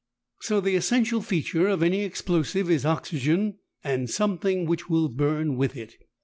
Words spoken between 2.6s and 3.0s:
is